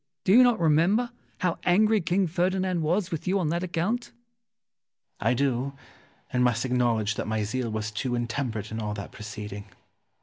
Do 0.23 0.31
you 0.33 0.41
not 0.41 0.59
remember 0.59 1.11
how 1.41 1.59
angry 1.63 2.01
King 2.01 2.25
Ferdinand 2.25 2.81
was 2.81 3.11
with 3.11 3.27
you 3.27 3.37
on 3.37 3.49
that 3.49 3.61
account? 3.61 4.05
Ximenes. 4.05 4.13
I 5.29 5.33
do, 5.35 5.73
and 6.33 6.43
must 6.43 6.65
acknowledge 6.65 7.13
that 7.13 7.27
my 7.27 7.43
zeal 7.43 7.69
was 7.69 7.91
too 7.91 8.15
intemperate 8.15 8.71
in 8.71 8.79
all 8.79 8.95
that 8.95 9.11
proceeding. 9.11 9.65